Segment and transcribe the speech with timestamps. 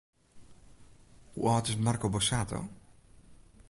[1.33, 2.59] Hoe âld is Marco Borsato?